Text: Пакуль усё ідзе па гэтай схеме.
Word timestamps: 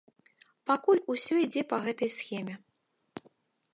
Пакуль 0.69 1.01
усё 1.15 1.33
ідзе 1.45 1.63
па 1.73 1.77
гэтай 1.89 2.09
схеме. 2.17 2.55